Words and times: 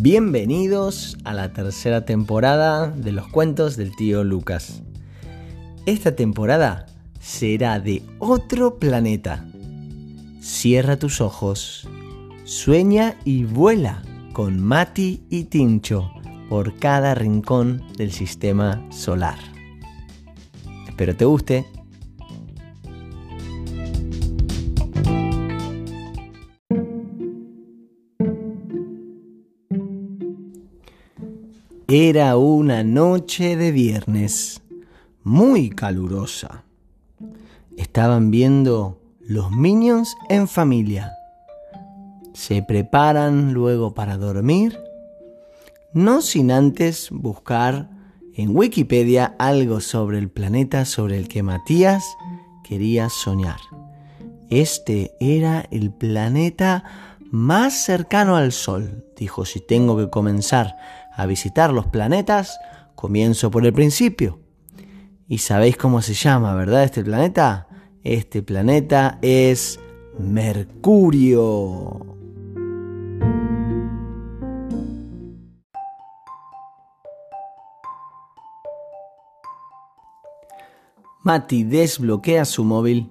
Bienvenidos 0.00 1.18
a 1.24 1.34
la 1.34 1.52
tercera 1.52 2.04
temporada 2.04 2.88
de 2.88 3.10
los 3.10 3.26
cuentos 3.26 3.76
del 3.76 3.96
tío 3.96 4.22
Lucas. 4.22 4.84
Esta 5.86 6.14
temporada 6.14 6.86
será 7.18 7.80
de 7.80 8.04
otro 8.20 8.78
planeta. 8.78 9.44
Cierra 10.40 11.00
tus 11.00 11.20
ojos, 11.20 11.88
sueña 12.44 13.16
y 13.24 13.42
vuela 13.42 14.04
con 14.34 14.62
Mati 14.62 15.24
y 15.30 15.46
Tincho 15.46 16.12
por 16.48 16.78
cada 16.78 17.16
rincón 17.16 17.82
del 17.96 18.12
sistema 18.12 18.86
solar. 18.92 19.40
Espero 20.86 21.16
te 21.16 21.24
guste. 21.24 21.66
Era 31.90 32.36
una 32.36 32.84
noche 32.84 33.56
de 33.56 33.72
viernes, 33.72 34.60
muy 35.24 35.70
calurosa. 35.70 36.64
Estaban 37.78 38.30
viendo 38.30 39.00
los 39.22 39.50
Minions 39.52 40.14
en 40.28 40.48
familia. 40.48 41.14
Se 42.34 42.62
preparan 42.62 43.54
luego 43.54 43.94
para 43.94 44.18
dormir, 44.18 44.78
no 45.94 46.20
sin 46.20 46.50
antes 46.50 47.08
buscar 47.10 47.88
en 48.34 48.54
Wikipedia 48.54 49.34
algo 49.38 49.80
sobre 49.80 50.18
el 50.18 50.28
planeta 50.28 50.84
sobre 50.84 51.16
el 51.16 51.26
que 51.26 51.42
Matías 51.42 52.04
quería 52.64 53.08
soñar. 53.08 53.60
Este 54.50 55.12
era 55.20 55.66
el 55.70 55.90
planeta 55.90 56.84
más 57.30 57.82
cercano 57.82 58.36
al 58.36 58.52
Sol. 58.52 59.06
Dijo, 59.16 59.46
si 59.46 59.60
tengo 59.60 59.96
que 59.96 60.10
comenzar 60.10 60.76
a 61.18 61.26
visitar 61.26 61.72
los 61.72 61.88
planetas, 61.88 62.60
comienzo 62.94 63.50
por 63.50 63.66
el 63.66 63.72
principio. 63.72 64.38
Y 65.26 65.38
sabéis 65.38 65.76
cómo 65.76 66.00
se 66.00 66.14
llama, 66.14 66.54
¿verdad? 66.54 66.84
Este 66.84 67.02
planeta. 67.02 67.66
Este 68.04 68.40
planeta 68.40 69.18
es 69.20 69.80
Mercurio. 70.16 72.06
Mati 81.24 81.64
desbloquea 81.64 82.44
su 82.44 82.62
móvil, 82.62 83.10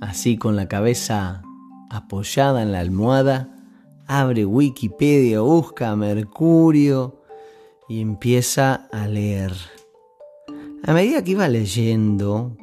así 0.00 0.36
con 0.36 0.56
la 0.56 0.66
cabeza 0.66 1.42
apoyada 1.90 2.60
en 2.60 2.72
la 2.72 2.80
almohada, 2.80 3.50
abre 4.06 4.44
Wikipedia, 4.44 5.40
busca 5.40 5.94
Mercurio 5.96 7.20
y 7.88 8.00
empieza 8.00 8.88
a 8.92 9.06
leer. 9.06 9.52
A 10.84 10.92
medida 10.92 11.22
que 11.22 11.32
iba 11.32 11.48
leyendo, 11.48 12.56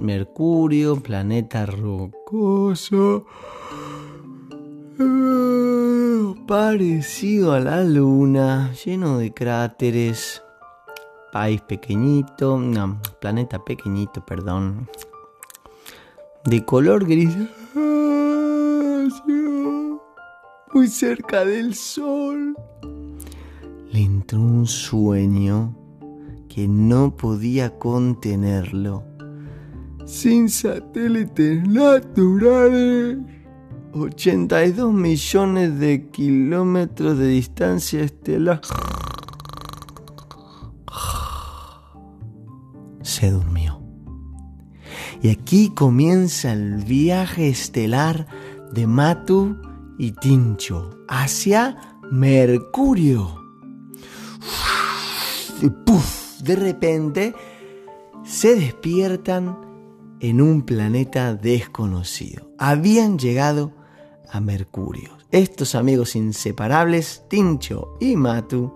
Mercurio, 0.00 0.96
planeta 1.02 1.66
rocoso, 1.66 3.26
parecido 6.46 7.52
a 7.52 7.60
la 7.60 7.84
luna, 7.84 8.72
lleno 8.72 9.18
de 9.18 9.34
cráteres, 9.34 10.42
país 11.32 11.60
pequeñito, 11.60 12.58
no, 12.58 13.00
planeta 13.20 13.64
pequeñito, 13.64 14.24
perdón, 14.24 14.88
de 16.44 16.64
color 16.64 17.06
gris 17.06 17.36
muy 20.78 20.86
cerca 20.86 21.44
del 21.44 21.74
sol. 21.74 22.54
Le 23.90 24.00
entró 24.00 24.40
un 24.40 24.64
sueño 24.64 25.74
que 26.48 26.68
no 26.68 27.16
podía 27.16 27.76
contenerlo. 27.80 29.02
Sin 30.06 30.48
satélites 30.48 31.66
naturales, 31.66 33.18
82 33.92 34.92
millones 34.92 35.80
de 35.80 36.08
kilómetros 36.10 37.18
de 37.18 37.26
distancia 37.26 38.02
estelar. 38.02 38.60
Se 43.02 43.32
durmió. 43.32 43.82
Y 45.22 45.30
aquí 45.30 45.72
comienza 45.74 46.52
el 46.52 46.84
viaje 46.84 47.48
estelar 47.48 48.28
de 48.72 48.86
Matu 48.86 49.56
y 49.98 50.12
Tincho 50.12 50.90
hacia 51.08 51.98
Mercurio. 52.10 53.42
Y 55.60 55.68
puff, 55.68 56.40
de 56.40 56.56
repente 56.56 57.34
se 58.24 58.54
despiertan 58.54 59.58
en 60.20 60.40
un 60.40 60.62
planeta 60.62 61.34
desconocido. 61.34 62.50
Habían 62.58 63.18
llegado 63.18 63.72
a 64.30 64.40
Mercurio. 64.40 65.10
Estos 65.30 65.74
amigos 65.74 66.16
inseparables, 66.16 67.24
Tincho 67.28 67.96
y 68.00 68.16
Matu, 68.16 68.74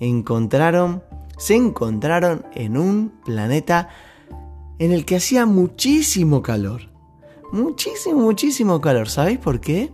encontraron, 0.00 1.02
se 1.36 1.54
encontraron 1.54 2.44
en 2.54 2.76
un 2.76 3.12
planeta 3.24 3.88
en 4.78 4.92
el 4.92 5.04
que 5.04 5.16
hacía 5.16 5.46
muchísimo 5.46 6.42
calor. 6.42 6.82
Muchísimo, 7.52 8.20
muchísimo 8.20 8.80
calor. 8.80 9.08
¿Sabéis 9.08 9.38
por 9.38 9.60
qué? 9.60 9.92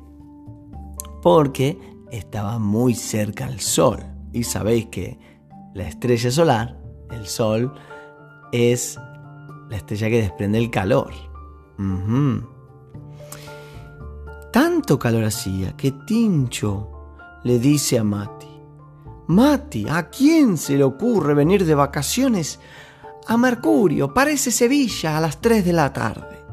Porque 1.25 1.81
estaba 2.11 2.59
muy 2.59 2.95
cerca 2.95 3.47
al 3.47 3.59
Sol. 3.59 3.99
Y 4.35 4.45
sabéis 4.45 4.89
que 4.89 5.19
la 5.73 5.89
estrella 5.89 6.31
solar, 6.31 6.79
el 7.11 7.27
Sol, 7.27 7.73
es 8.53 8.99
la 9.71 9.79
estrella 9.79 10.11
que 10.11 10.21
desprende 10.21 10.59
el 10.59 10.71
calor. 10.71 11.15
Tanto 14.53 14.99
calor 14.99 15.25
hacía 15.25 15.75
que 15.75 15.93
Tincho 16.07 17.17
le 17.43 17.59
dice 17.59 17.99
a 17.99 18.05
Mati, 18.05 18.61
Mati, 19.29 19.87
¿a 19.89 20.11
quién 20.11 20.59
se 20.59 20.77
le 20.77 20.85
ocurre 20.85 21.33
venir 21.33 21.65
de 21.65 21.75
vacaciones 21.75 22.61
a 23.27 23.39
Mercurio? 23.39 24.13
Parece 24.13 24.51
Sevilla 24.51 25.17
a 25.17 25.21
las 25.23 25.41
3 25.41 25.65
de 25.65 25.73
la 25.73 25.91
tarde. 25.91 26.44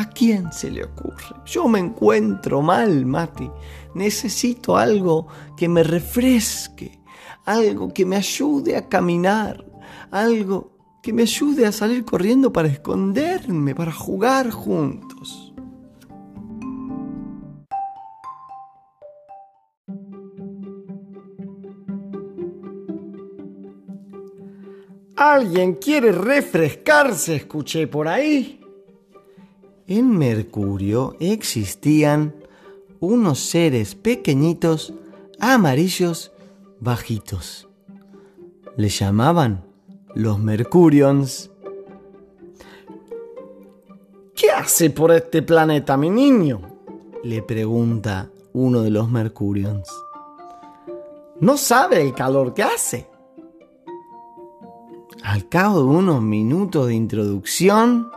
¿A 0.00 0.08
quién 0.08 0.50
se 0.50 0.70
le 0.70 0.82
ocurre? 0.82 1.26
Yo 1.44 1.68
me 1.68 1.78
encuentro 1.78 2.62
mal, 2.62 3.04
Mati. 3.04 3.50
Necesito 3.94 4.78
algo 4.78 5.26
que 5.58 5.68
me 5.68 5.82
refresque, 5.82 7.02
algo 7.44 7.92
que 7.92 8.06
me 8.06 8.16
ayude 8.16 8.78
a 8.78 8.88
caminar, 8.88 9.62
algo 10.10 10.72
que 11.02 11.12
me 11.12 11.20
ayude 11.20 11.66
a 11.66 11.72
salir 11.72 12.06
corriendo 12.06 12.50
para 12.50 12.68
esconderme, 12.68 13.74
para 13.74 13.92
jugar 13.92 14.50
juntos. 14.50 15.52
¿Alguien 25.14 25.74
quiere 25.74 26.10
refrescarse? 26.10 27.36
Escuché 27.36 27.86
por 27.86 28.08
ahí 28.08 28.59
en 29.90 30.16
Mercurio 30.16 31.16
existían 31.18 32.32
unos 33.00 33.40
seres 33.40 33.96
pequeñitos, 33.96 34.94
amarillos, 35.40 36.30
bajitos. 36.78 37.68
Le 38.76 38.88
llamaban 38.88 39.64
los 40.14 40.38
Mercurions. 40.38 41.50
¿Qué 44.36 44.48
hace 44.52 44.90
por 44.90 45.10
este 45.10 45.42
planeta, 45.42 45.96
mi 45.96 46.08
niño? 46.08 46.60
le 47.24 47.42
pregunta 47.42 48.30
uno 48.52 48.82
de 48.82 48.90
los 48.90 49.10
Mercurions. 49.10 49.88
No 51.40 51.56
sabe 51.56 52.00
el 52.00 52.14
calor 52.14 52.54
que 52.54 52.62
hace. 52.62 53.08
Al 55.24 55.48
cabo 55.48 55.78
de 55.78 55.84
unos 55.84 56.22
minutos 56.22 56.86
de 56.86 56.94
introducción, 56.94 58.10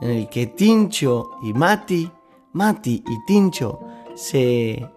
en 0.00 0.10
el 0.10 0.28
que 0.28 0.46
Tincho 0.46 1.30
y 1.42 1.52
Mati, 1.52 2.10
Mati 2.52 3.02
y 3.06 3.24
Tincho 3.26 3.80
se 4.14 4.88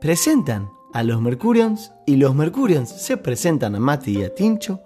presentan 0.00 0.70
a 0.92 1.02
los 1.02 1.20
Mercurions 1.20 1.92
y 2.06 2.16
los 2.16 2.34
Mercurions 2.34 2.88
se 2.88 3.16
presentan 3.16 3.74
a 3.74 3.80
Mati 3.80 4.18
y 4.18 4.24
a 4.24 4.34
Tincho, 4.34 4.80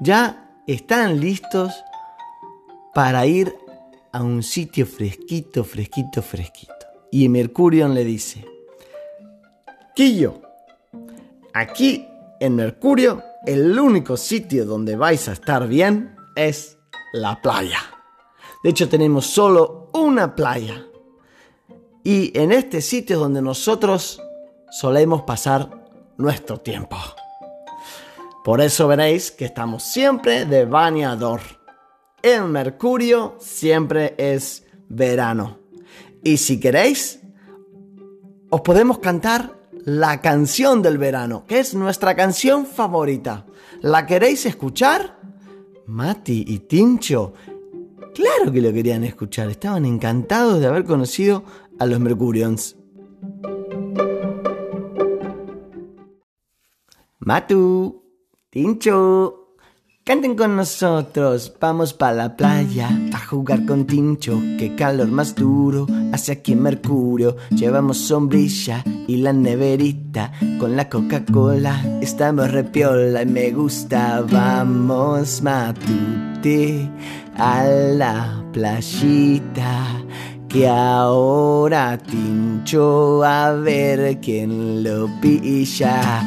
ya 0.00 0.50
están 0.66 1.20
listos 1.20 1.72
para 2.94 3.26
ir 3.26 3.54
a 4.12 4.22
un 4.22 4.42
sitio 4.42 4.86
fresquito, 4.86 5.64
fresquito, 5.64 6.22
fresquito. 6.22 6.74
Y 7.12 7.28
Mercurion 7.28 7.94
le 7.94 8.04
dice, 8.04 8.44
Quillo, 9.94 10.40
aquí 11.52 12.06
en 12.40 12.56
Mercurio 12.56 13.22
el 13.46 13.78
único 13.78 14.16
sitio 14.16 14.64
donde 14.64 14.96
vais 14.96 15.28
a 15.28 15.32
estar 15.32 15.66
bien 15.66 16.14
es 16.36 16.78
la 17.12 17.40
playa. 17.40 17.80
De 18.62 18.70
hecho, 18.70 18.88
tenemos 18.88 19.26
solo 19.26 19.90
una 19.94 20.34
playa. 20.34 20.86
Y 22.02 22.36
en 22.38 22.52
este 22.52 22.80
sitio 22.80 23.18
donde 23.18 23.42
nosotros 23.42 24.22
solemos 24.70 25.22
pasar 25.22 25.88
nuestro 26.16 26.58
tiempo. 26.58 26.96
Por 28.44 28.60
eso 28.60 28.88
veréis 28.88 29.30
que 29.30 29.44
estamos 29.44 29.82
siempre 29.82 30.46
de 30.46 30.64
bañador. 30.64 31.40
En 32.22 32.50
Mercurio 32.50 33.36
siempre 33.38 34.14
es 34.16 34.64
verano. 34.88 35.58
Y 36.22 36.36
si 36.36 36.60
queréis, 36.60 37.20
os 38.50 38.60
podemos 38.62 38.98
cantar 38.98 39.58
la 39.84 40.20
canción 40.20 40.82
del 40.82 40.98
verano, 40.98 41.44
que 41.46 41.58
es 41.58 41.74
nuestra 41.74 42.14
canción 42.14 42.66
favorita. 42.66 43.46
¿La 43.80 44.06
queréis 44.06 44.44
escuchar? 44.46 45.18
Mati 45.86 46.44
y 46.46 46.60
Tincho, 46.60 47.32
claro 48.14 48.52
que 48.52 48.60
lo 48.60 48.72
querían 48.72 49.04
escuchar. 49.04 49.50
Estaban 49.50 49.84
encantados 49.84 50.60
de 50.60 50.66
haber 50.66 50.84
conocido 50.84 51.44
a 51.78 51.86
los 51.86 52.00
Mercurions. 52.00 52.76
Matu, 57.18 58.02
Tincho, 58.50 59.40
Canten 60.02 60.34
con 60.34 60.56
nosotros, 60.56 61.54
vamos 61.60 61.92
pa' 61.92 62.10
la 62.10 62.34
playa 62.34 62.88
a 63.12 63.18
jugar 63.18 63.64
con 63.66 63.86
Tincho. 63.86 64.40
Qué 64.58 64.74
calor 64.74 65.08
más 65.08 65.34
duro 65.34 65.86
hace 66.12 66.32
aquí 66.32 66.52
en 66.52 66.62
Mercurio. 66.62 67.36
Llevamos 67.50 67.98
sombrilla 67.98 68.82
y 69.06 69.18
la 69.18 69.32
neverita 69.32 70.32
con 70.58 70.74
la 70.74 70.88
Coca-Cola. 70.88 72.00
Estamos 72.00 72.50
repiola 72.50 73.22
y 73.22 73.26
me 73.26 73.50
gusta. 73.52 74.22
Vamos, 74.22 75.42
a 77.36 77.64
la 77.64 78.42
playita. 78.52 79.86
Que 80.48 80.68
ahora 80.68 81.96
Tincho 81.96 83.22
a 83.22 83.52
ver 83.52 84.18
quién 84.20 84.82
lo 84.82 85.08
pilla. 85.20 86.22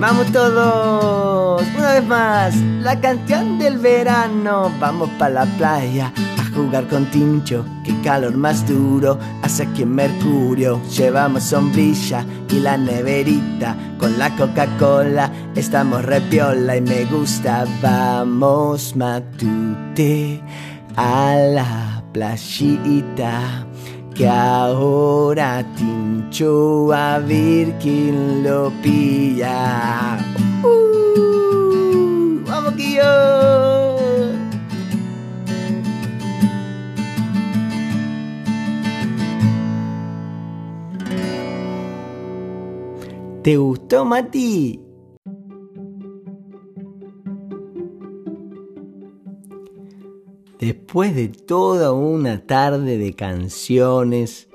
Vamos 0.00 0.26
todos, 0.32 1.62
una 1.78 1.92
vez 1.92 2.04
más, 2.06 2.56
la 2.56 2.98
canción 3.00 3.58
del 3.58 3.78
verano. 3.78 4.72
Vamos 4.80 5.08
para 5.18 5.44
la 5.44 5.56
playa 5.56 6.12
jugar 6.54 6.86
con 6.88 7.06
Tincho. 7.06 7.64
Qué 7.84 7.94
calor 8.02 8.36
más 8.36 8.66
duro 8.66 9.18
hace 9.42 9.64
aquí 9.64 9.82
en 9.82 9.94
Mercurio. 9.94 10.80
Llevamos 10.96 11.44
sombrilla 11.44 12.24
y 12.48 12.60
la 12.60 12.76
neverita 12.76 13.76
con 13.98 14.18
la 14.18 14.34
Coca-Cola. 14.36 15.30
Estamos 15.54 16.04
repiola 16.04 16.76
y 16.76 16.80
me 16.80 17.04
gusta. 17.06 17.64
Vamos 17.82 18.94
matute 18.96 20.42
a 20.96 21.36
la 21.36 22.04
playita 22.12 23.66
que 24.14 24.28
ahora 24.28 25.64
Tincho 25.76 26.92
a 26.92 27.18
ver 27.18 27.78
quién 27.78 28.42
lo 28.42 28.70
pilla. 28.82 30.01
¿Te 43.52 43.58
gustó, 43.58 44.06
Mati? 44.06 44.80
Después 50.58 51.14
de 51.14 51.28
toda 51.28 51.92
una 51.92 52.46
tarde 52.46 52.96
de 52.96 53.12
canciones, 53.12 54.48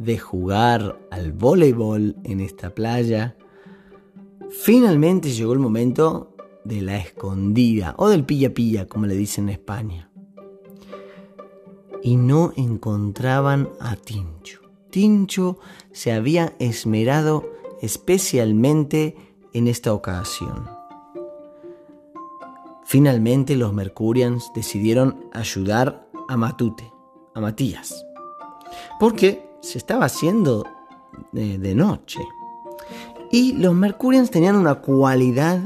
de 0.00 0.18
jugar 0.18 0.98
al 1.12 1.30
voleibol 1.30 2.16
en 2.24 2.40
esta 2.40 2.74
playa, 2.74 3.36
finalmente 4.50 5.30
llegó 5.30 5.52
el 5.52 5.60
momento 5.60 6.34
de 6.64 6.82
la 6.82 6.96
escondida 6.96 7.94
o 7.96 8.08
del 8.08 8.24
pilla 8.24 8.52
pilla, 8.52 8.88
como 8.88 9.06
le 9.06 9.14
dicen 9.14 9.44
en 9.44 9.50
España. 9.50 10.10
Y 12.02 12.16
no 12.16 12.52
encontraban 12.56 13.68
a 13.78 13.94
Tincho. 13.94 14.62
Tincho 14.90 15.60
se 15.92 16.10
había 16.10 16.56
esmerado 16.58 17.61
especialmente 17.82 19.16
en 19.52 19.66
esta 19.66 19.92
ocasión. 19.92 20.70
Finalmente 22.84 23.56
los 23.56 23.72
Mercurians 23.72 24.50
decidieron 24.54 25.28
ayudar 25.32 26.08
a 26.28 26.36
Matute, 26.36 26.92
a 27.34 27.40
Matías, 27.40 28.04
porque 28.98 29.50
se 29.60 29.78
estaba 29.78 30.06
haciendo 30.06 30.64
de, 31.32 31.74
noche. 31.74 32.20
Y 33.30 33.54
los 33.54 33.74
Mercurians 33.74 34.30
tenían 34.30 34.56
una 34.56 34.76
cualidad 34.76 35.60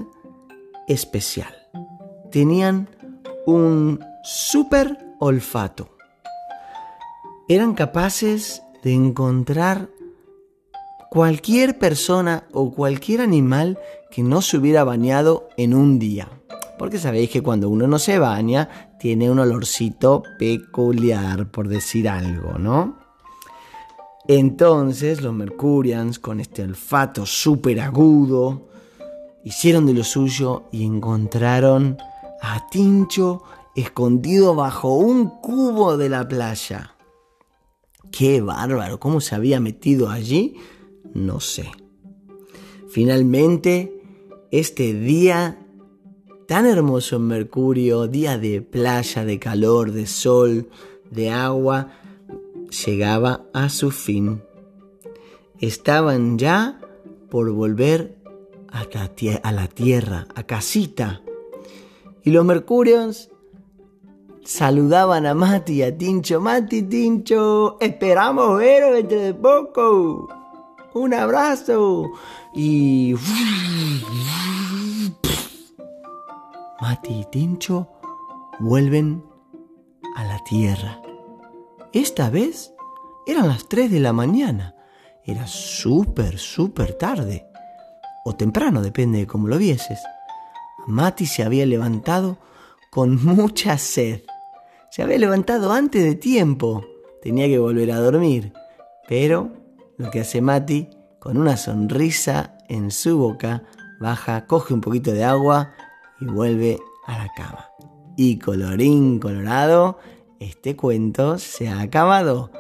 especial. 0.87 1.55
Tenían 2.31 2.89
un 3.47 4.01
super 4.23 5.15
olfato. 5.19 5.97
Eran 7.49 7.75
capaces 7.75 8.63
de 8.83 8.93
encontrar 8.93 9.89
cualquier 11.17 11.79
persona 11.79 12.45
o 12.53 12.75
cualquier 12.75 13.23
animal 13.23 13.79
que 14.11 14.23
no 14.23 14.43
se 14.43 14.59
hubiera 14.59 14.85
bañado 14.85 15.49
en 15.57 15.73
un 15.73 15.99
día 15.99 16.29
porque 16.79 16.99
sabéis 16.99 17.31
que 17.31 17.43
cuando 17.43 17.71
uno 17.71 17.87
no 17.87 17.99
se 17.99 18.19
baña 18.19 18.91
tiene 19.01 19.31
un 19.31 19.39
olorcito 19.39 20.23
peculiar, 20.39 21.51
por 21.51 21.69
decir 21.69 22.07
algo, 22.07 22.59
¿no? 22.59 22.99
Entonces 24.29 25.23
los 25.23 25.33
Mercurians, 25.33 26.19
con 26.19 26.39
este 26.39 26.63
olfato 26.63 27.25
súper 27.25 27.81
agudo, 27.81 28.69
hicieron 29.43 29.87
de 29.87 29.95
lo 29.95 30.05
suyo 30.05 30.65
y 30.71 30.85
encontraron 30.85 31.97
a 32.43 32.69
Tincho 32.69 33.43
escondido 33.75 34.55
bajo 34.55 34.95
un 34.97 35.31
cubo 35.41 35.97
de 35.97 36.11
la 36.11 36.29
playa. 36.29 36.95
Qué 38.13 38.43
bárbaro, 38.43 39.01
¿cómo 39.01 39.23
se 39.23 39.35
había 39.35 39.61
metido 39.61 40.11
allí? 40.11 40.57
No 41.17 41.41
sé. 41.41 41.71
Finalmente, 42.89 44.03
este 44.51 44.93
día 44.93 45.59
tan 46.47 46.67
hermoso 46.67 47.17
en 47.17 47.27
Mercurio, 47.27 48.07
día 48.07 48.37
de 48.37 48.61
playa, 48.61 49.25
de 49.25 49.39
calor, 49.39 49.93
de 49.93 50.07
sol, 50.07 50.69
de 51.11 51.31
agua, 51.31 51.93
llegaba 52.85 53.47
a 53.55 53.71
su 53.71 53.91
fin. 53.91 54.43
Estaban 55.59 56.39
ya 56.39 56.81
por 57.31 57.51
volver 57.51 58.19
a 58.71 59.53
la 59.53 59.69
tierra, 59.69 60.27
a 60.35 60.43
casita. 60.43 61.23
Y 62.25 62.31
los 62.31 62.45
mercurios 62.45 63.31
saludaban 64.45 65.25
a 65.25 65.35
Mati 65.35 65.83
a 65.83 65.97
Tincho. 65.97 66.43
Mati, 66.43 66.83
Tincho, 66.83 67.79
esperamos 67.81 68.59
veros 68.59 68.93
dentro 68.97 69.19
de 69.19 69.35
poco. 69.35 70.46
Un 70.97 71.13
abrazo. 71.13 72.11
Y... 72.55 73.15
Mati 76.81 77.21
y 77.21 77.25
Tincho 77.31 77.93
vuelven 78.61 79.23
a 80.17 80.25
la 80.25 80.43
tierra. 80.45 81.03
Esta 81.93 82.31
vez 82.31 82.73
eran 83.27 83.47
las 83.49 83.69
3 83.69 83.91
de 83.91 84.01
la 84.01 84.15
mañana. 84.15 84.75
Era 85.23 85.47
súper, 85.47 86.39
súper 86.39 86.95
tarde. 86.95 87.47
O 88.25 88.35
temprano, 88.35 88.81
depende 88.81 89.19
de 89.19 89.27
cómo 89.27 89.49
lo 89.49 89.59
vieses. 89.59 90.01
Mati 90.87 91.27
se 91.27 91.43
había 91.43 91.67
levantado 91.67 92.39
con 92.91 93.23
mucha 93.23 93.77
sed. 93.77 94.23
Se 94.91 95.03
había 95.03 95.19
levantado 95.19 95.73
antes 95.73 96.03
de 96.03 96.15
tiempo. 96.15 96.87
Tenía 97.21 97.49
que 97.49 97.59
volver 97.59 97.93
a 97.93 98.01
dormir. 98.01 98.55
Pero 99.07 99.66
lo 99.99 100.11
que 100.11 100.21
hace 100.21 100.41
Mati, 100.41 100.89
con 101.19 101.39
una 101.39 101.57
sonrisa 101.57 102.59
en 102.69 102.91
su 102.91 103.19
boca, 103.19 103.65
baja, 104.01 104.47
coge 104.47 104.75
un 104.75 104.81
poquito 104.81 105.13
de 105.13 105.25
agua 105.25 105.73
y 106.21 106.27
vuelve 106.27 106.79
a 107.07 107.19
la 107.19 107.29
cama. 107.35 107.71
Y 108.17 108.39
colorín 108.39 109.19
colorado, 109.19 109.99
este 110.41 110.77
cuento 110.77 111.39
se 111.39 111.69
ha 111.69 111.81
acabado. 111.81 112.51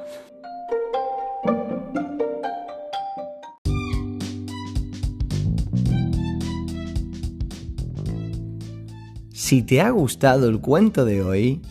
Si 9.32 9.62
te 9.62 9.80
ha 9.80 9.90
gustado 9.90 10.48
el 10.48 10.60
cuento 10.60 11.04
de 11.04 11.22
hoy, 11.22 11.62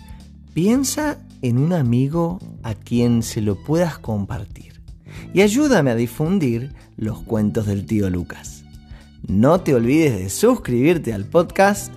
piensa 0.54 1.18
en 1.42 1.58
un 1.58 1.74
amigo 1.74 2.40
a 2.64 2.74
quien 2.74 3.22
se 3.22 3.42
lo 3.42 3.62
puedas 3.62 4.00
compartir 4.00 4.76
y 5.36 5.42
ayúdame 5.42 5.92
a 5.92 5.96
difundir 5.96 6.72
los 6.96 7.20
cuentos 7.20 7.66
del 7.66 7.86
tío 7.86 8.10
Lucas. 8.10 8.64
No 9.28 9.60
te 9.60 9.76
olvides 9.76 10.18
de 10.18 10.30
suscribirte 10.30 11.12
al 11.12 11.26
podcast 11.26 11.94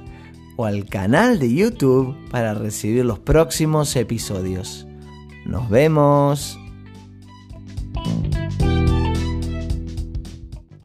o 0.57 0.64
al 0.64 0.87
canal 0.87 1.38
de 1.38 1.54
YouTube 1.54 2.16
para 2.33 2.52
recibir 2.54 3.04
los 3.04 3.21
próximos 3.21 3.95
episodios. 3.95 4.88
Nos 5.47 5.71
vemos. 5.71 6.59